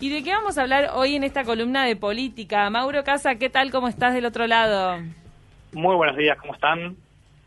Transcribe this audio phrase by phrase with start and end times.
[0.00, 2.70] ¿Y de qué vamos a hablar hoy en esta columna de política?
[2.70, 3.70] Mauro Casa, ¿qué tal?
[3.72, 4.98] ¿Cómo estás del otro lado?
[5.72, 6.96] Muy buenos días, ¿cómo están?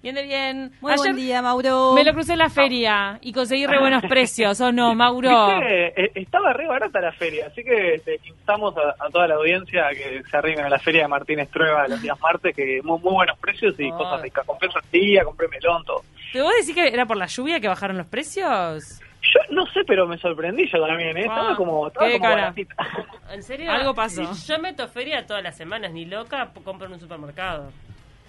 [0.04, 0.72] Bien de bien.
[0.82, 1.94] Muy buen día, Mauro.
[1.94, 5.30] Me lo crucé en la feria y conseguí re buenos precios, ¿o no, Mauro?
[5.60, 6.20] ¿Viste?
[6.20, 9.92] Estaba re barata la feria, así que este, instamos a, a, toda la audiencia a
[9.92, 13.14] que se arrimen a la feria de Martínez Trueba los días martes, que muy, muy
[13.14, 13.98] buenos precios y Oh.
[13.98, 14.46] cosas ricas.
[14.46, 16.04] Compré sandía, compré melón, todo.
[16.34, 19.00] ¿Te vos decís que era por la lluvia que bajaron los precios?
[19.34, 21.22] Yo no sé, pero me sorprendí yo también, ¿eh?
[21.22, 22.42] Estaba Ah, como, estaba qué como cara.
[22.42, 22.76] baratita.
[23.34, 23.72] ¿En serio?
[23.72, 24.24] Algo pasó.
[24.48, 27.72] Yo meto feria todas las semanas, ni loca, compro en un supermercado.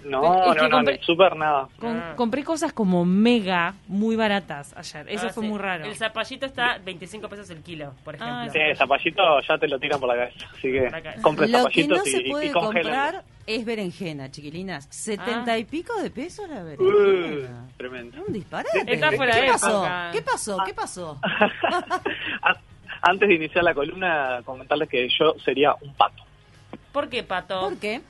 [0.04, 1.68] No, Es que no, no, compré- el súper nada.
[1.80, 2.12] Ah.
[2.16, 5.06] Compré cosas como mega muy baratas ayer.
[5.08, 5.48] Eso Ah, fue sí.
[5.48, 5.84] muy raro.
[5.84, 8.36] El zapallito está 25 pesos el kilo, por ejemplo.
[8.36, 10.90] Ah, Sí, zapallito ya te lo tiran por la cabeza, así que
[11.22, 12.90] compre Lo que zapallitos no se y, y, puede congélenlo.
[12.90, 14.86] comprar es berenjena, chiquilinas.
[14.90, 15.58] Setenta Ah.
[15.58, 17.68] y pico de pesos la Uh, berenjena.
[17.76, 18.22] tremendo.
[18.26, 18.84] Un disparate.
[18.86, 19.86] Está fuera ¿Qué de pasó?
[20.12, 20.56] ¿Qué pasó?
[20.66, 21.20] ¿Qué pasó?
[22.42, 22.60] A-
[23.04, 26.22] Antes de iniciar la columna, comentarles que yo sería un pato.
[26.92, 27.60] ¿Por qué, Pato?
[27.60, 28.00] ¿Por qué?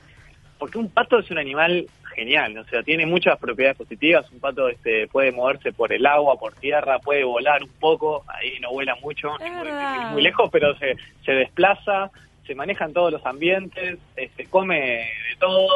[0.59, 4.29] Porque un pato es un animal genial, o sea, tiene muchas propiedades positivas.
[4.31, 8.59] Un pato este, puede moverse por el agua, por tierra, puede volar un poco, ahí
[8.61, 9.97] no vuela mucho, Es ni muy, verdad.
[10.09, 12.11] ni muy lejos, pero se, se desplaza,
[12.45, 15.67] se maneja en todos los ambientes, este, come de todo,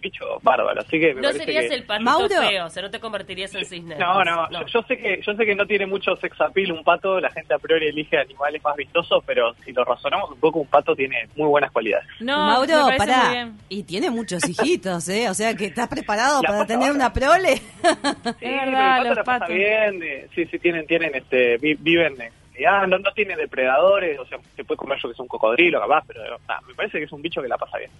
[0.00, 0.80] bicho bárbaro.
[0.82, 1.74] Así que me No parece serías que...
[1.76, 2.28] el patito Mauro.
[2.28, 3.96] feo, o sea, no te convertirías en cisne.
[3.96, 6.84] No, no, Yo, yo sé que yo sé que no tiene mucho sex appeal un
[6.84, 10.58] pato, la gente a priori elige animales más vistosos, pero si lo razonamos un poco,
[10.60, 12.06] un pato tiene muy buenas cualidades.
[12.20, 13.30] No, Mauro, me parece muy pará.
[13.32, 13.58] bien.
[13.70, 15.30] Y tiene muchos hijitos, ¿eh?
[15.30, 17.56] O sea que estás preparado La para tener una prole.
[17.56, 19.48] Sí, Es pero verdad, el pato los la patos.
[19.48, 22.14] bien, eh, sí, sí, tienen, tienen, este, vi- viven,
[22.56, 25.28] en comunidad, no, no tiene depredadores, o sea, se puede comer yo que es un
[25.28, 27.90] cocodrilo capaz, pero ah, me parece que es un bicho que la pasa bien.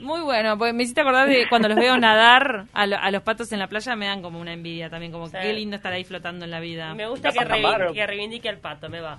[0.00, 3.22] Muy bueno, porque me hiciste acordar de cuando los veo nadar a, lo- a los
[3.22, 5.36] patos en la playa, me dan como una envidia también, como Sí.
[5.40, 6.92] qué lindo estar ahí flotando en la vida.
[6.94, 7.92] Me gusta que, pasan reivin- bárbaro.
[7.92, 9.18] que reivindique al pato, me va.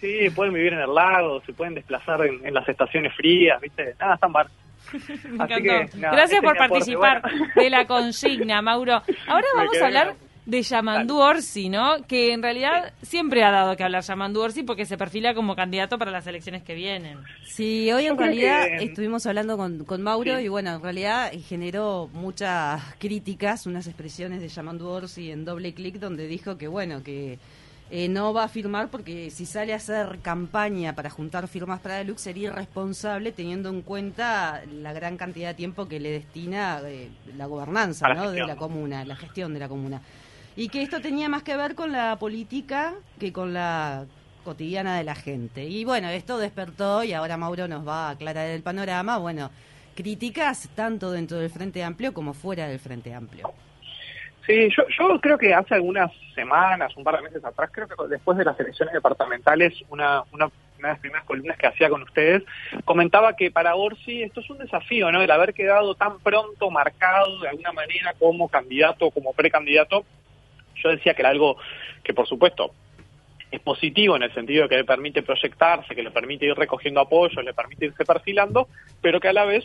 [0.00, 3.94] Sí, pueden vivir en el lago, se pueden desplazar en, en las estaciones frías, ¿viste?
[4.00, 4.48] Nada, están bar.
[4.92, 5.56] Me Así encantó.
[5.62, 7.46] que, nada, Gracias ese por participar bueno.
[7.54, 9.02] de la consigna, Mauro.
[9.28, 10.14] Ahora vamos a hablar
[10.46, 12.02] de Yamandú Orsi, ¿no?
[12.06, 15.98] Que en realidad siempre ha dado que hablar Yamandú Orsi porque se perfila como candidato
[15.98, 17.18] para las elecciones que vienen.
[17.46, 20.44] Sí, hoy en Yo realidad que- estuvimos hablando con, con Mauro Sí.
[20.44, 25.94] y bueno, en realidad generó muchas críticas, unas expresiones de Yamandu Orsi en doble clic
[25.98, 27.38] donde dijo que bueno, que
[27.90, 31.96] eh, no va a firmar porque si sale a hacer campaña para juntar firmas para
[31.96, 37.10] Deluxe sería irresponsable teniendo en cuenta la gran cantidad de tiempo que le destina eh,
[37.36, 38.30] la gobernanza la ¿no?
[38.30, 40.00] de la comuna, la gestión de la comuna.
[40.56, 44.06] Y que esto tenía más que ver con la política que con la
[44.44, 45.64] cotidiana de la gente.
[45.64, 49.18] Y bueno, esto despertó y ahora Mauro nos va a aclarar el panorama.
[49.18, 49.50] Bueno,
[49.96, 53.52] críticas tanto dentro del Frente Amplio como fuera del Frente Amplio.
[54.46, 57.94] Sí, yo, yo creo que hace algunas semanas, un par de meses atrás, creo que
[58.08, 62.02] después de las elecciones departamentales, una, una, una de las primeras columnas que hacía con
[62.02, 62.42] ustedes,
[62.84, 65.22] comentaba que para Orsi esto es un desafío, ¿no?
[65.22, 70.04] El haber quedado tan pronto marcado de alguna manera como candidato, como precandidato.
[70.84, 71.56] Yo decía que era algo
[72.02, 72.72] que, por supuesto,
[73.50, 77.00] es positivo en el sentido de que le permite proyectarse, que le permite ir recogiendo
[77.00, 78.68] apoyos, le permite irse perfilando,
[79.00, 79.64] pero que a la vez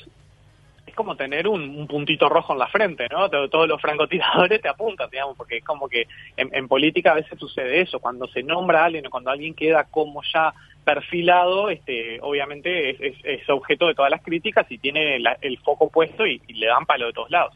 [0.88, 3.30] es como tener un, un puntito rojo en la frente, ¿no?
[3.30, 6.08] Todo- Todos los francotiradores te apuntan, digamos, porque es como que
[6.38, 9.84] en, política a veces sucede eso, cuando se nombra a alguien o cuando alguien queda
[9.84, 10.54] como ya
[10.86, 15.90] perfilado, este, obviamente es, es- objeto de todas las críticas y tiene la- el foco
[15.90, 17.54] puesto y le dan palo de todos lados.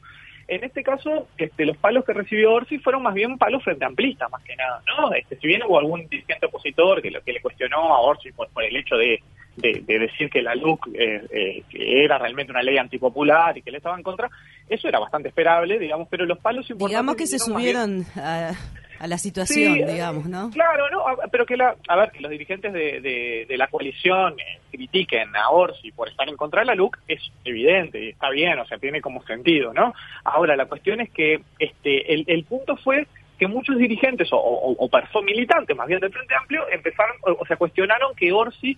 [0.55, 4.29] En este caso, este, los palos que recibió Orsi fueron más bien palos frente amplistas,
[4.31, 5.13] más que nada, ¿no?
[5.13, 8.47] Este, si bien hubo algún dirigente opositor que lo que le cuestionó a Orsi por,
[8.49, 9.21] por el hecho de,
[9.57, 13.61] de- de decir que la LUC eh, eh, que era realmente una ley antipopular y
[13.61, 14.29] que le estaba en contra,
[14.69, 16.89] eso era bastante esperable, digamos, pero los palos importantes...
[16.91, 18.51] Digamos que se bien- subieron a,
[18.99, 20.49] a la situación, Sí, eh, digamos, ¿no?
[20.51, 24.39] Claro, no, pero que la, a ver, que los dirigentes de, de- de la coalición
[24.39, 28.29] eh, critiquen a Orsi por estar en contra de la LUC es evidente y está
[28.29, 29.93] bien, o sea, tiene como sentido, ¿no?
[30.23, 33.07] Ahora, la cuestión es que este el, el punto fue
[33.39, 37.45] que muchos dirigentes o, o, o militantes, más bien del Frente Amplio, empezaron, o, o
[37.45, 38.77] sea, cuestionaron que Orsi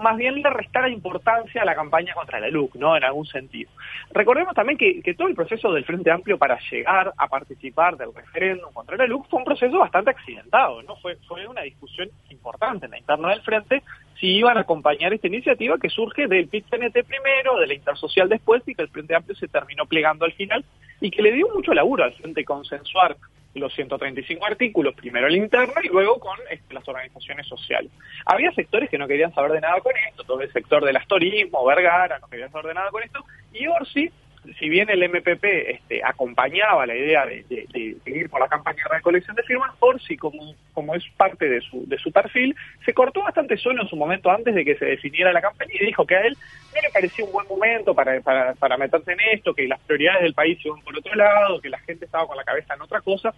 [0.00, 2.96] más bien le restara importancia a la campaña contra la LUC, ¿no?
[2.96, 3.70] En algún sentido.
[4.12, 8.14] Recordemos también que, que todo el proceso del Frente Amplio para llegar a participar del
[8.14, 10.96] referéndum contra la LUC fue un proceso bastante accidentado, ¿no?
[10.96, 13.82] Fue, fue una discusión importante en la interna del Frente
[14.18, 18.62] si iban a acompañar esta iniciativa que surge del PIT-CNT primero, de la Intersocial después
[18.66, 20.64] y que el Frente Amplio se terminó plegando al final
[21.00, 23.16] y que le dio mucho laburo al Frente consensuar
[23.54, 27.90] los 135 artículos, primero en la interna y luego con este, las organizaciones sociales.
[28.24, 31.64] Había sectores que no querían saber de nada con esto, todo el sector del astorismo,
[31.64, 34.10] Vergara, no querían saber de nada con esto, y Orsi
[34.58, 38.96] si bien el MPP este, acompañaba la idea de, de, ir por la campaña de
[38.96, 43.22] recolección de firmas, Orsi, como, como es parte de su, de su perfil, se cortó
[43.22, 46.16] bastante solo en su momento antes de que se definiera la campaña y dijo que
[46.16, 46.36] a él
[46.74, 50.22] no le parecía un buen momento para, para, para meterse en esto, que las prioridades
[50.22, 53.00] del país iban por otro lado, que la gente estaba con la cabeza en otra
[53.00, 53.32] cosa,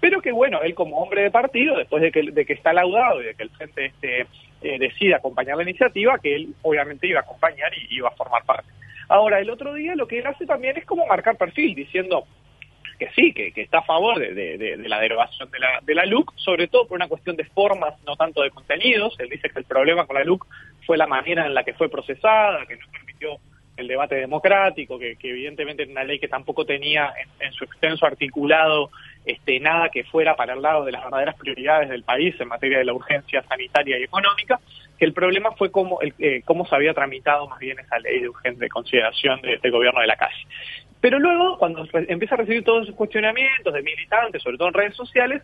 [0.00, 3.22] pero que bueno, él como hombre de partido, después de que, de que está laudado
[3.22, 4.26] y de que el Frente este,
[4.62, 8.42] eh, decide acompañar la iniciativa, que él obviamente iba a acompañar y iba a formar
[8.44, 8.68] parte.
[9.10, 12.28] Ahora, el otro día lo que él hace también es como marcar perfil, diciendo
[12.96, 16.68] que sí, que, está a favor de, la derogación de la, de la LUC, sobre
[16.68, 19.18] todo por una cuestión de formas, no tanto de contenidos.
[19.18, 20.46] Él dice que el problema con la LUC
[20.86, 23.38] fue la manera en la que fue procesada, que no permitió
[23.76, 28.90] el debate democrático, que, evidentemente era una ley que tampoco tenía en, su extenso articulado
[29.24, 32.78] este, nada que fuera para el lado de las verdaderas prioridades del país en materia
[32.78, 34.60] de la urgencia sanitaria y económica,
[35.00, 38.28] que el problema fue cómo, eh, cómo se había tramitado más bien esa ley de
[38.28, 40.46] urgente consideración de, de gobierno de la calle.
[41.00, 44.94] Pero luego, cuando empieza a recibir todos esos cuestionamientos de militantes, sobre todo en redes
[44.94, 45.42] sociales,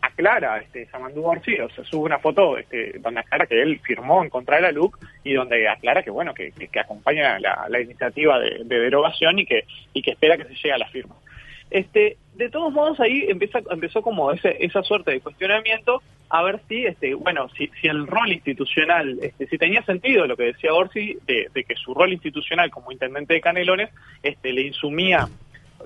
[0.00, 4.22] aclara este Samandú Orsi, o sea, sube una foto este, donde aclara que él firmó
[4.22, 8.38] en contra de la LUC y donde aclara que bueno que, que, acompaña la, iniciativa
[8.40, 11.14] de, derogación y que y que espera que se llegue a la firma.
[11.70, 16.60] Este, de todos modos ahí empieza, empezó como ese, esa suerte de cuestionamiento a ver
[16.68, 20.74] si este bueno si, si el rol institucional este, si tenía sentido lo que decía
[20.74, 23.90] Orsi de, de, que su rol institucional como intendente de Canelones
[24.22, 25.28] este le insumía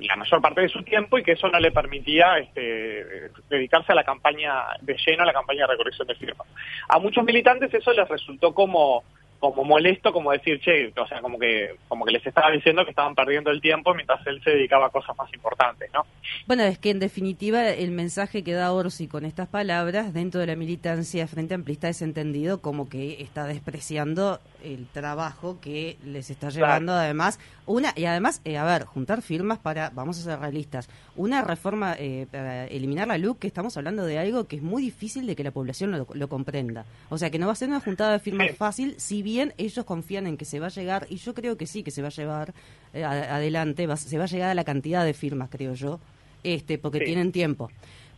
[0.01, 3.95] la mayor parte de su tiempo y que eso no le permitía este, dedicarse a
[3.95, 6.47] la campaña de lleno, a la campaña de recolección de firmas.
[6.89, 9.05] A muchos militantes eso les resultó como
[9.41, 12.91] como molesto, como decir, che, o sea, como que, como que les estaba diciendo que
[12.91, 16.05] estaban perdiendo el tiempo mientras él se dedicaba a cosas más importantes, ¿no?
[16.47, 20.47] Bueno, es que en definitiva el mensaje que da Orsi con estas palabras dentro de
[20.47, 26.51] la militancia Frente Amplista es entendido como que está despreciando el trabajo que les está
[26.51, 30.89] llevando además una y además eh, a ver juntar firmas para vamos a ser realistas
[31.17, 34.83] una reforma eh, para eliminar la luz que estamos hablando de algo que es muy
[34.83, 37.81] difícil de que la población lo, comprenda o sea que no va a ser una
[37.81, 41.17] juntada de firmas fácil si bien ellos confían en que se va a llegar, y
[41.17, 42.55] yo creo que sí que se va a llevar
[42.93, 46.01] eh, adelante, se va a llegar a la cantidad de firmas, creo yo,
[46.43, 47.71] este porque tienen tiempo.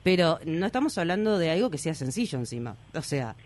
[0.02, 2.76] Pero no estamos hablando de algo que sea sencillo encima.
[2.94, 3.36] O sea,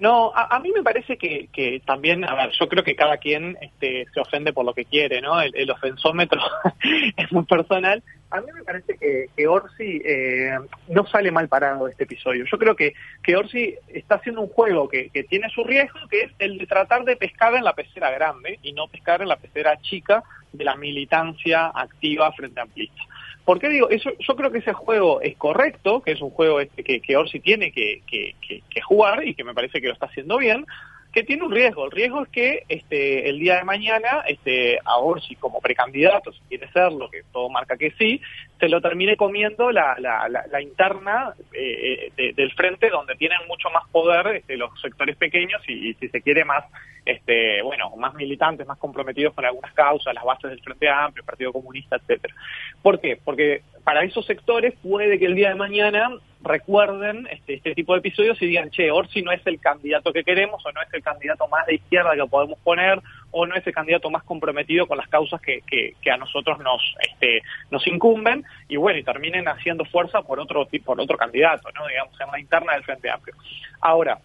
[0.00, 3.56] no, a, mí me parece que, que, también, a ver, yo creo que cada quien
[3.60, 5.40] este, se ofende por lo que quiere, ¿no?
[5.40, 6.40] El, ofensómetro
[7.16, 8.02] es muy personal.
[8.30, 10.58] A mí me parece que, que Orsi eh,
[10.88, 12.44] no sale mal parado de este episodio.
[12.44, 16.22] Yo creo que, que Orsi está haciendo un juego que, que tiene su riesgo, que
[16.22, 19.36] es el de tratar de pescar en la pecera grande y no pescar en la
[19.36, 23.02] pecera chica de la militancia activa frente a Amplista.
[23.44, 23.90] ¿Por qué digo?
[23.90, 27.40] Eso, yo creo que ese juego es correcto, que es un juego este que, Orsi
[27.40, 30.64] tiene que, que, que, jugar y que me parece que lo está haciendo bien,
[31.12, 31.84] que tiene un riesgo.
[31.84, 36.40] El riesgo es que este, el día de mañana este, a Orsi como precandidato, si
[36.48, 38.20] quiere serlo, que todo marca que sí,
[38.58, 43.88] se lo termine comiendo la, la, la, interna eh, del frente donde tienen mucho más
[43.90, 46.64] poder este, los sectores pequeños y, si se quiere más
[47.04, 51.52] este, bueno, más militantes, más comprometidos con algunas causas, las bases del Frente Amplio, Partido
[51.52, 52.34] Comunista, etcétera.
[52.80, 53.18] ¿Por qué?
[53.22, 56.10] Porque para esos sectores puede que el día de mañana
[56.42, 60.24] recuerden este, este tipo de episodios y digan, che, Orsi no es el candidato que
[60.24, 63.00] queremos o no es el candidato más de izquierda que podemos poner
[63.36, 66.80] o no es el candidato más comprometido con las causas que, que, a nosotros nos,
[67.00, 71.86] este, nos incumben y bueno, y terminen haciendo fuerza por otro, por otro candidato, ¿no?
[71.88, 73.34] digamos, en la interna del Frente Amplio.
[73.80, 74.18] Ahora,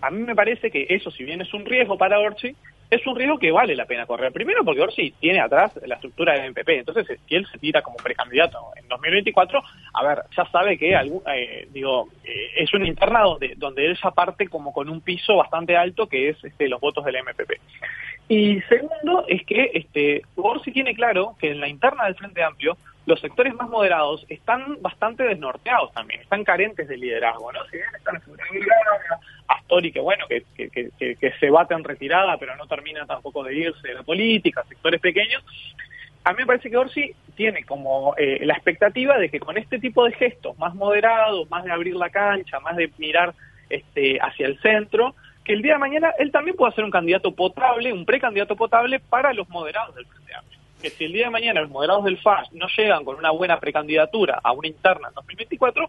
[0.00, 2.54] a mí me parece que eso, si bien es un riesgo para Orsi,
[2.90, 4.32] es un riesgo que vale la pena correr.
[4.32, 7.96] Primero porque Orsi tiene atrás la estructura del MPP, entonces si él se tira como
[7.96, 9.62] precandidato en 2024,
[9.94, 14.10] a ver, ya sabe que eh, digo eh, es una interna donde, donde él ya
[14.10, 17.52] parte como con un piso bastante alto que es este, los votos del MPP.
[18.30, 22.76] Y segundo es que este, Orsi tiene claro que en la interna del Frente Amplio
[23.04, 27.64] los sectores más moderados están bastante desnorteados también, están carentes de liderazgo, ¿no?
[27.64, 28.22] Si bien están
[29.48, 33.42] Astori, que bueno, que, que, que, que, se bate en retirada, pero no termina tampoco
[33.42, 35.42] de irse de la política, sectores pequeños,
[36.22, 39.80] a mí me parece que Orsi tiene como eh, la expectativa de que con este
[39.80, 43.34] tipo de gestos más moderados, más de abrir la cancha, más de mirar
[43.68, 47.32] este, hacia el centro, que el día de mañana él también pueda ser un candidato
[47.32, 50.20] potable, un precandidato potable para los moderados del Frente
[50.80, 53.60] que si el día de mañana los moderados del FAS no llegan con una buena
[53.60, 55.88] precandidatura a una interna en 2024,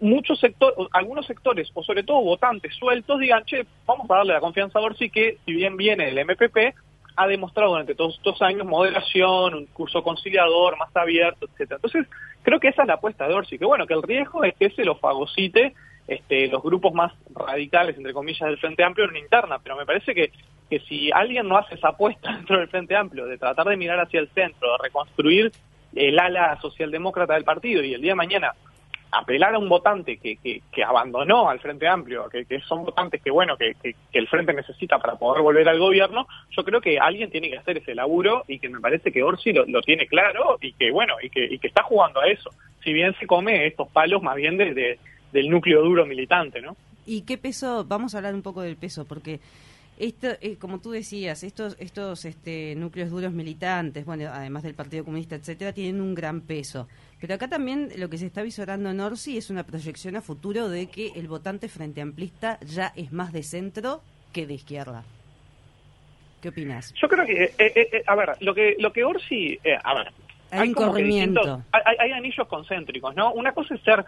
[0.00, 4.40] muchos sectores, algunos sectores, o sobre todo votantes sueltos, digan, che, vamos a darle la
[4.40, 6.74] confianza a Orsi que, si bien viene del MPP,
[7.14, 11.76] ha demostrado durante todos estos años moderación, un curso conciliador más abierto, etcétera.
[11.76, 12.06] Entonces,
[12.42, 14.70] creo que esa es la apuesta de Orsi, que bueno, que el riesgo es que
[14.70, 15.74] se lo fagocite
[16.06, 20.14] este, los grupos más radicales, entre comillas, del Frente Amplio en interna, pero me parece
[20.14, 20.32] que
[20.72, 24.00] que si alguien no hace esa apuesta dentro del Frente Amplio de tratar de mirar
[24.00, 25.52] hacia el centro, de reconstruir
[25.94, 28.54] el ala socialdemócrata del partido y el día de mañana
[29.10, 33.20] apelar a un votante que, que, que abandonó al Frente Amplio, que, que son votantes
[33.20, 36.98] que bueno que, que, el Frente necesita para poder volver al gobierno, yo creo que
[36.98, 40.06] alguien tiene que hacer ese laburo y que me parece que Orsi lo, lo tiene
[40.06, 42.48] claro y que bueno y que, y que está jugando a eso.
[42.82, 44.98] Si bien se come estos palos más bien de, de
[45.32, 46.76] del núcleo duro militante, ¿no?
[47.06, 47.84] ¿Y qué peso?
[47.84, 49.40] Vamos a hablar un poco del peso, porque
[49.98, 55.04] esto, eh, como tú decías, estos, estos este, núcleos duros militantes, bueno, además del Partido
[55.04, 56.88] Comunista, etcétera, tienen un gran peso.
[57.20, 60.68] Pero acá también lo que se está visorando en Orsi es una proyección a futuro
[60.68, 64.00] de que el votante frente amplista ya es más de centro
[64.32, 65.04] que de izquierda.
[66.40, 66.92] ¿Qué opinas?
[67.00, 70.12] Yo creo que, eh, eh, a ver, lo que lo que Orsi, a ver,
[70.50, 71.62] hay, un corrimiento.
[71.70, 73.32] Hay, hay, anillos concéntricos, ¿no?
[73.32, 74.04] Una cosa es ser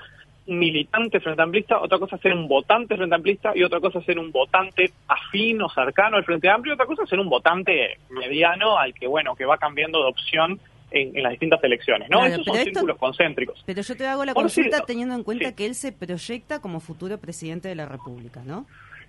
[0.47, 4.05] militante frente amplista, otra cosa es ser un votante frente amplista y otra cosa es
[4.05, 7.29] ser un votante afín o cercano al Frente Amplio y otra cosa es ser un
[7.29, 10.61] votante mediano al que, bueno, que va cambiando de opción
[10.91, 12.25] en, las distintas elecciones, ¿no?
[12.25, 13.63] Esos son círculos concéntricos.
[13.67, 17.19] Pero yo te hago la consulta teniendo en cuenta que él se proyecta como futuro
[17.19, 18.67] presidente de la República, ¿no?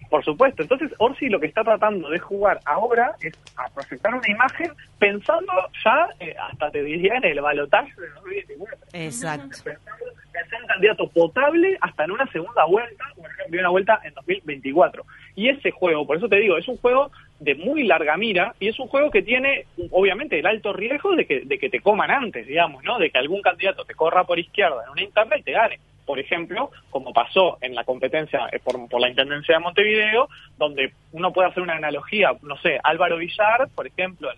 [0.09, 0.61] Por supuesto.
[0.61, 5.51] Entonces, Orsi lo que está tratando de jugar ahora es a proyectar una imagen pensando
[5.83, 8.77] ya, eh, hasta te diría, en el balotaje de 2024.
[8.93, 9.57] Exacto.
[9.63, 10.05] Pensando
[10.39, 14.13] en ser un candidato potable hasta en una segunda vuelta, por ejemplo, una vuelta en
[14.13, 15.03] 2024.
[15.35, 18.69] Y ese juego, por eso te digo, es un juego de muy larga mira y
[18.69, 22.11] es un juego que tiene, obviamente, el alto riesgo de que, de que te coman
[22.11, 22.97] antes, digamos, ¿no?
[22.97, 26.19] De que algún candidato te corra por izquierda en una interna y te gane por
[26.19, 31.49] ejemplo, como pasó en la competencia eh, por, la Intendencia de Montevideo, donde uno puede
[31.49, 34.29] hacer una analogía, no sé, Álvaro Villar, por ejemplo,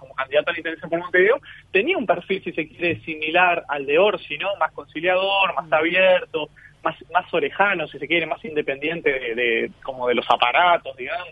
[0.00, 1.40] como candidato a la Intendencia por Montevideo,
[1.70, 4.56] tenía un perfil, si se quiere, similar al de Orsi, ¿no?
[4.56, 6.48] Más conciliador, más abierto,
[6.82, 11.28] más, más orejano, si se quiere, más independiente de, como de los aparatos, digamos,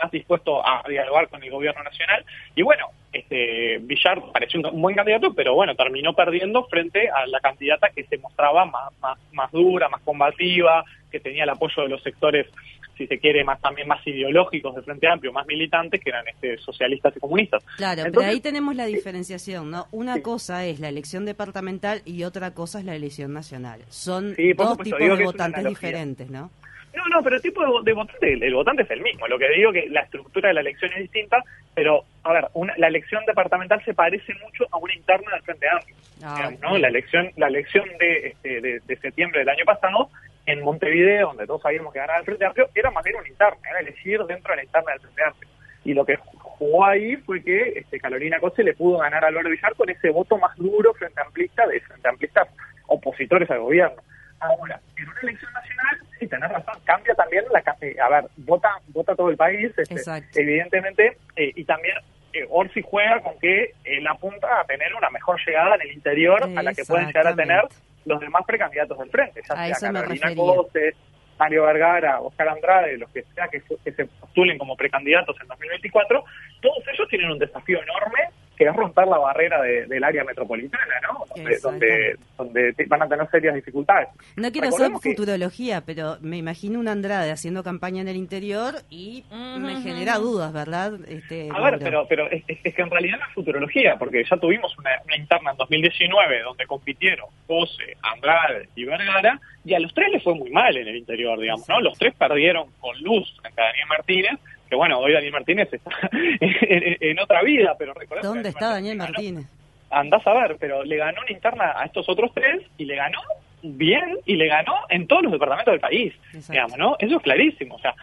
[0.00, 2.24] más dispuesto a dialogar con el gobierno nacional.
[2.54, 7.40] Y bueno, este Villar pareció un, buen candidato, pero bueno, terminó perdiendo frente a la
[7.40, 11.88] candidata que se mostraba más, más, más dura, más combativa, que tenía el apoyo de
[11.88, 12.46] los sectores,
[12.96, 16.58] si se quiere, más también más ideológicos de Frente Amplio, más militantes, que eran este,
[16.58, 17.64] socialistas y comunistas.
[17.76, 19.86] Claro, pero ahí tenemos la diferenciación, ¿no?
[19.92, 23.80] Una cosa es la elección departamental y otra cosa es la elección nacional.
[23.88, 26.50] Son dos tipos de votantes diferentes, ¿no?
[26.94, 29.26] No, no, pero el tipo de, votante, el, votante es el mismo.
[29.26, 31.42] Lo que digo que la estructura de la elección es distinta,
[31.74, 35.68] pero, a ver, una, la elección departamental se parece mucho a una interna del Frente
[35.68, 35.96] Amplio.
[36.22, 36.76] Ah, ¿no?
[36.78, 40.10] La elección la elección de, este, de, septiembre del año pasado
[40.46, 43.70] en Montevideo, donde todos sabíamos que ganaba el Frente Amplio, era más bien una interna,
[43.70, 45.50] era elegir dentro de la interna del Frente Amplio.
[45.84, 49.50] Y lo que jugó ahí fue que este, Carolina Cose le pudo ganar a Álvaro
[49.50, 52.48] Villar con ese voto más duro frente amplista de frente amplistas
[52.86, 54.00] opositores al gobierno.
[54.38, 57.62] Ahora, en una elección nacional, sí, tenés razón, cambia también la...
[57.80, 61.96] Eh, a ver, vota vota todo el país, este, evidentemente, eh, y también
[62.32, 66.42] eh, Orsi juega con que él apunta a tener una mejor llegada en el interior
[66.42, 67.62] a la que pueden llegar a tener
[68.04, 70.94] los demás precandidatos del frente, ya sea Carolina Cose,
[71.38, 76.24] Mario Vergara, Oscar Andrade, los que sea que, que se postulen como precandidatos en 2024,
[76.60, 81.24] todos ellos tienen un desafío enorme que es romper la barrera del área metropolitana, ¿no?
[81.62, 84.08] Donde, donde, van a tener serias dificultades.
[84.36, 89.24] No quiero hacer futurología, pero me imagino un Andrade haciendo campaña en el interior y
[89.58, 90.92] me genera dudas, ¿verdad?
[91.08, 94.76] Este, a ver, pero, pero es, que en realidad no es futurología, porque ya tuvimos
[94.78, 100.22] una, interna en 2019 donde compitieron José, Andrade y Vergara, y a los tres les
[100.22, 101.80] fue muy mal en el interior, digamos, ¿no?
[101.80, 104.32] Los tres perdieron con luz frente a Daniel Martínez,
[104.72, 105.90] que bueno, hoy Daniel Martínez está
[106.40, 108.34] en, otra vida, pero recordemos...
[108.34, 109.46] ¿Dónde está Daniel Martínez?
[109.90, 113.20] Andás a ver, pero le ganó una interna a estos otros tres y le ganó
[113.62, 116.14] bien y le ganó en todos los departamentos del país,
[116.48, 116.96] digamos, ¿no?
[116.98, 117.94] Eso es clarísimo, o sea,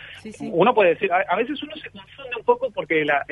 [0.41, 3.25] uno puede decir, a, veces uno se confunde un poco porque la,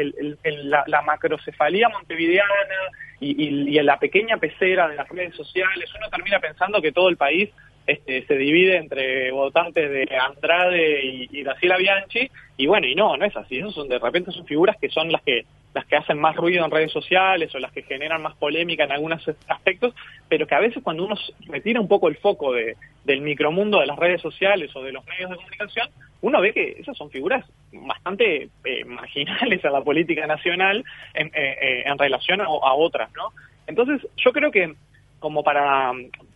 [0.88, 2.76] la, macrocefalía montevideana
[3.20, 7.18] y, y, la pequeña pecera de las redes sociales, uno termina pensando que todo el
[7.18, 7.52] país
[7.88, 13.16] este, se divide entre votantes de Andrade y, y Graciela Bianchi, y bueno, y no,
[13.16, 15.96] no es así, esos son de repente son figuras que son las que las que
[15.96, 19.94] hacen más ruido en redes sociales o las que generan más polémica en algunos aspectos,
[20.28, 21.16] pero que a veces cuando uno
[21.48, 22.76] retira un poco el foco de,
[23.06, 25.90] del micromundo de las redes sociales o de los medios de comunicación,
[26.22, 31.32] uno ve que esas son figuras bastante eh, marginales a la política nacional en, eh,
[31.62, 33.30] eh, en relación a, a otras, ¿no?
[33.68, 34.74] Entonces, yo creo que
[35.20, 35.92] como para,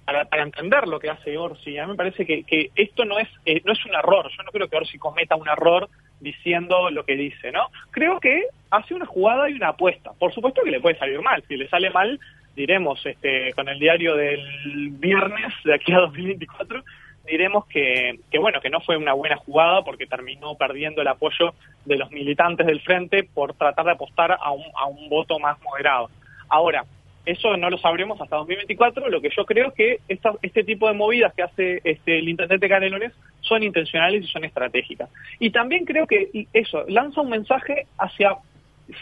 [0.05, 1.77] para, entender lo que hace Orsi.
[1.77, 4.29] A mí me parece que, que esto no es, eh, no es un error.
[4.36, 5.89] Yo no creo que Orsi cometa un error
[6.20, 7.67] diciendo lo que dice, ¿no?
[7.91, 10.12] Creo que hace una jugada y una apuesta.
[10.17, 11.43] Por supuesto que le puede salir mal.
[11.48, 12.20] Si le sale mal,
[12.55, 16.84] diremos este, con el diario del viernes de aquí a 2024,
[17.25, 21.53] diremos que, que, bueno, que no fue una buena jugada porque terminó perdiendo el apoyo
[21.86, 25.60] de los militantes del frente por tratar de apostar a un, a un voto más
[25.62, 26.10] moderado.
[26.50, 26.86] Ahora,
[27.25, 29.09] eso no lo sabremos hasta 2024.
[29.09, 32.29] Lo que yo creo es que esta, este tipo de movidas que hace este, el
[32.29, 35.09] intendente Canelones son intencionales y son estratégicas.
[35.39, 38.37] Y también creo que eso lanza un mensaje hacia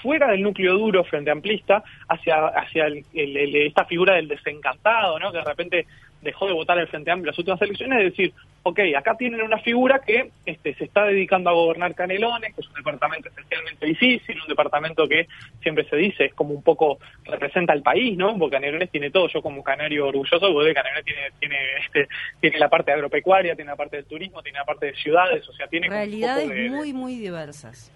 [0.01, 5.31] fuera del núcleo duro frente amplista, hacia, hacia esta figura del desencantado, ¿no?
[5.31, 5.88] que de repente
[6.21, 8.33] dejó de votar el Frente Amplio en las últimas elecciones, es decir,
[8.63, 12.67] ok, acá tienen una figura que este, se está dedicando a gobernar Canelones, que es
[12.67, 15.27] un departamento especialmente difícil, un departamento que
[15.61, 18.38] siempre se dice es como un poco representa al país, ¿no?
[18.38, 22.07] Porque Canelones tiene todo, yo como canario orgulloso, porque Canelones tiene, tiene, este,
[22.41, 25.53] tiene la parte agropecuaria, tiene la parte del turismo, tiene la parte de ciudades, o
[25.53, 25.89] sea, tiene...
[25.89, 27.91] Realidades muy, muy diversas.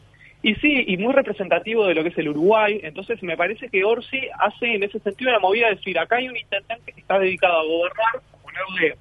[0.45, 2.81] Y sí, y muy representativo de lo que es el Uruguay.
[2.83, 6.27] Entonces me parece que Orsi hace en ese sentido la movida de decir, acá hay
[6.27, 8.97] un intendente que está dedicado a gobernar, a ponerle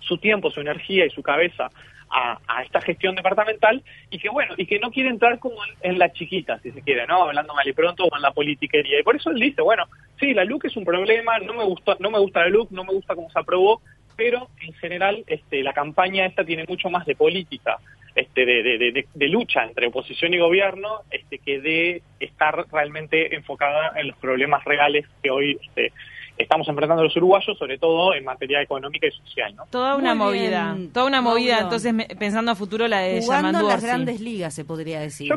[0.00, 1.70] su tiempo, su energía y su cabeza
[2.10, 6.10] a, esta gestión departamental y que bueno, y que no quiere entrar como en, la
[6.10, 7.22] chiquita, si se quiere, ¿no?
[7.22, 8.98] Hablando mal y pronto o en la politiquería.
[8.98, 9.84] Y por eso él dice, bueno,
[10.18, 12.84] sí, la LUC es un problema, no me gustó, no me gusta la LUC, no
[12.84, 13.82] me gusta cómo se aprobó,
[14.16, 17.78] pero en general este, la campaña esta tiene mucho más de política
[18.18, 24.16] este, de, lucha entre oposición y gobierno este, que de estar realmente enfocada en los
[24.16, 25.92] problemas reales que hoy este,
[26.36, 29.54] estamos enfrentando los uruguayos, sobre todo en materia económica y social.
[29.54, 29.66] ¿no?
[29.70, 34.20] Toda una movida, toda una movida, entonces pensando a futuro la de Jugando las grandes
[34.20, 35.32] ligas, se podría decir.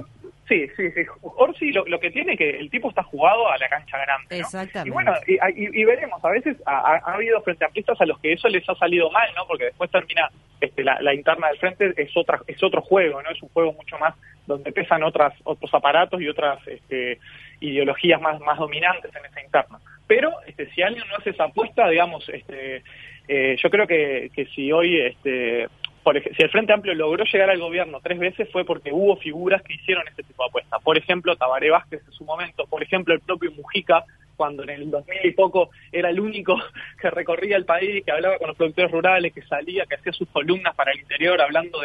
[0.51, 1.01] Sí, sí, sí.
[1.21, 4.39] Orsi lo, lo, que tiene que el tipo está jugado a la cancha grande.
[4.39, 4.89] Exactamente.
[4.89, 8.75] Y bueno, y, veremos, a veces ha, habido frente a los que eso les ha
[8.75, 9.47] salido mal, ¿no?
[9.47, 10.29] Porque después termina
[10.59, 13.29] este, la, interna del frente es otra es otro juego, ¿no?
[13.29, 14.13] Es un juego mucho más
[14.45, 17.17] donde pesan otras otros aparatos y otras este,
[17.61, 19.79] ideologías más más dominantes en esa interna.
[20.05, 22.83] Pero este, si alguien no hace esa apuesta, digamos, este,
[23.29, 25.69] eh, yo creo que, que si hoy este,
[26.03, 29.61] por si el Frente Amplio logró llegar al gobierno tres veces fue porque hubo figuras
[29.61, 30.81] que hicieron este tipo de apuestas.
[30.83, 34.03] Por ejemplo, Tabaré Vázquez en su momento, por ejemplo, el propio Mujica,
[34.35, 36.55] cuando en el 2000 y poco era el único
[37.01, 40.27] que recorría el país, que hablaba con los productores rurales, que salía, que hacía sus
[40.29, 41.79] columnas para el interior hablando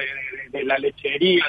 [0.50, 1.44] de, la lechería,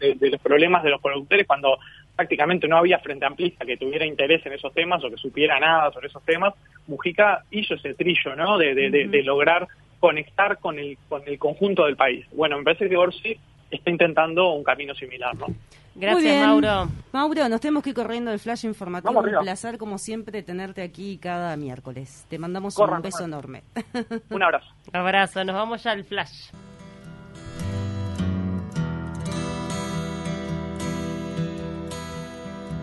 [0.00, 1.78] de, de, los problemas de los productores, cuando
[2.16, 5.92] prácticamente no había frente amplista que tuviera interés en esos temas o que supiera nada
[5.92, 6.52] sobre esos temas,
[6.88, 8.58] Mujica hizo ese trillo, ¿no?
[8.58, 9.68] De, de lograr
[10.00, 12.26] conectar con el, con el conjunto del país.
[12.32, 13.38] Bueno, me parece que Orsi
[13.70, 15.46] está intentando un camino similar, ¿no?
[15.94, 16.88] Gracias, Mauro.
[17.12, 19.18] Mauro, nos tenemos que ir corriendo el flash informativo.
[19.18, 22.24] Un placer, como siempre, tenerte aquí cada miércoles.
[22.28, 23.64] Te mandamos un beso enorme.
[24.30, 24.66] Un abrazo.
[24.92, 25.44] abrazo.
[25.44, 26.50] Nos vamos ya al flash.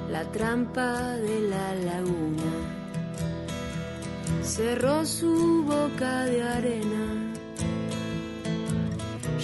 [0.10, 2.75] La trampa de la laguna
[4.43, 7.06] cerró su boca de arena.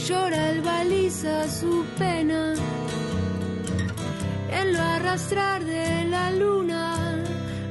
[0.08, 2.54] Llora el baliza su pena.
[4.50, 7.24] En lo arrastrar de la luna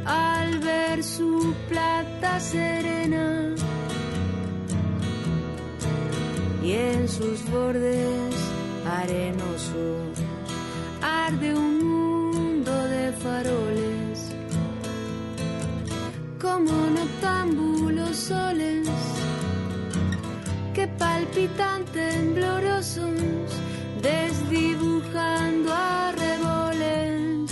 [0.05, 3.55] al ver su plata serena.
[6.63, 8.35] Y en sus bordes
[8.87, 10.19] arenosos
[11.03, 13.90] arde un mundo de faroles
[16.51, 18.89] como noctámbulos soles
[20.75, 23.49] que palpitan temblorosos,
[24.03, 27.51] desdibujando arreboles.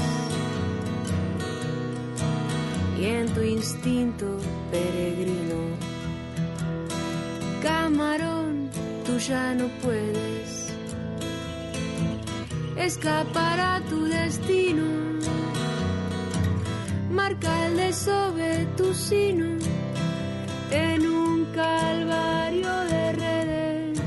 [2.99, 4.27] Y en tu instinto
[4.73, 5.61] peregrino,
[7.63, 8.71] camarón,
[9.05, 10.73] tú ya no puedes
[12.77, 15.09] escapar a tu destino
[17.19, 19.47] marca el desove tu sino
[20.71, 24.01] en un calvario de redes.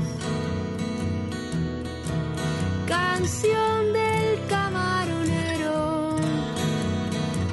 [2.96, 6.16] Canción del camaronero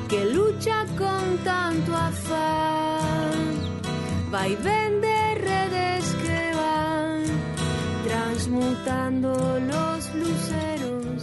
[0.08, 3.40] que lucha con tanto afán.
[4.34, 5.16] Va y vende
[5.52, 7.24] redes que van
[8.08, 9.32] transmutando
[9.72, 11.18] los luceros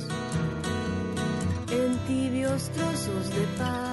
[1.78, 3.85] en tibios trozos de pan.